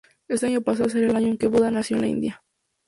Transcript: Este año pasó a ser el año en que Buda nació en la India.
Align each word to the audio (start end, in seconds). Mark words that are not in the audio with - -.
Este 0.27 0.47
año 0.47 0.63
pasó 0.63 0.85
a 0.85 0.89
ser 0.89 1.03
el 1.03 1.15
año 1.15 1.27
en 1.27 1.37
que 1.37 1.45
Buda 1.45 1.69
nació 1.69 1.97
en 1.97 2.01
la 2.01 2.07
India. 2.07 2.43